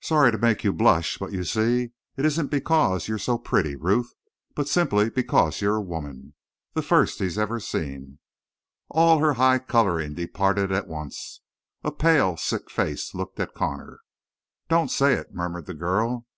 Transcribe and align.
"Sorry 0.00 0.32
to 0.32 0.38
make 0.38 0.64
you 0.64 0.72
blush. 0.72 1.18
But 1.18 1.32
you 1.32 1.44
see, 1.44 1.90
it 2.16 2.24
isn't 2.24 2.46
because 2.50 3.08
you're 3.08 3.18
so 3.18 3.36
pretty, 3.36 3.76
Ruth, 3.76 4.10
but 4.54 4.68
simply 4.68 5.10
because 5.10 5.60
you're 5.60 5.76
a 5.76 5.82
woman. 5.82 6.32
The 6.72 6.80
first 6.80 7.18
he's 7.18 7.36
ever 7.36 7.60
seen." 7.60 8.20
All 8.88 9.18
her 9.18 9.34
high 9.34 9.58
coloring 9.58 10.14
departed 10.14 10.72
at 10.72 10.88
once; 10.88 11.42
a 11.84 11.92
pale, 11.92 12.38
sick 12.38 12.70
face 12.70 13.14
looked 13.14 13.38
at 13.38 13.52
Connor. 13.52 14.00
"Don't 14.70 14.90
say 14.90 15.12
it," 15.12 15.34
murmured 15.34 15.66
the 15.66 15.74
girl. 15.74 16.24